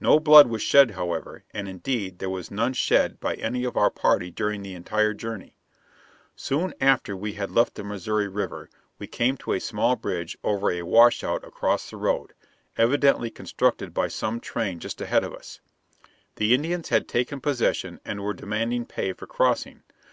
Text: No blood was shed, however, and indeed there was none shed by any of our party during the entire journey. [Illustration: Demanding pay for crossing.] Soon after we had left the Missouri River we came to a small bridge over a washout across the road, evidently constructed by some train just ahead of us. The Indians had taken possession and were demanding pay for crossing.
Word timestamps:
No 0.00 0.18
blood 0.18 0.48
was 0.48 0.60
shed, 0.60 0.90
however, 0.90 1.44
and 1.54 1.68
indeed 1.68 2.18
there 2.18 2.28
was 2.28 2.50
none 2.50 2.72
shed 2.72 3.20
by 3.20 3.34
any 3.36 3.62
of 3.62 3.76
our 3.76 3.90
party 3.92 4.28
during 4.28 4.62
the 4.64 4.74
entire 4.74 5.14
journey. 5.14 5.54
[Illustration: 6.34 6.70
Demanding 6.70 6.74
pay 6.74 6.80
for 6.80 6.80
crossing.] 6.80 6.80
Soon 6.80 6.88
after 6.88 7.16
we 7.16 7.32
had 7.34 7.50
left 7.56 7.74
the 7.76 7.84
Missouri 7.84 8.26
River 8.26 8.68
we 8.98 9.06
came 9.06 9.36
to 9.36 9.52
a 9.52 9.60
small 9.60 9.94
bridge 9.94 10.36
over 10.42 10.72
a 10.72 10.82
washout 10.82 11.44
across 11.44 11.88
the 11.90 11.96
road, 11.96 12.32
evidently 12.76 13.30
constructed 13.30 13.94
by 13.94 14.08
some 14.08 14.40
train 14.40 14.80
just 14.80 15.00
ahead 15.00 15.22
of 15.22 15.32
us. 15.32 15.60
The 16.34 16.54
Indians 16.54 16.88
had 16.88 17.06
taken 17.06 17.40
possession 17.40 18.00
and 18.04 18.20
were 18.24 18.34
demanding 18.34 18.84
pay 18.84 19.12
for 19.12 19.28
crossing. 19.28 19.84